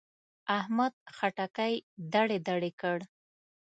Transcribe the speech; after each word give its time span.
احمد 0.59 0.93
خټکی 1.15 1.73
دړې 2.13 2.37
دړې 2.47 2.71
کړ. 2.81 2.99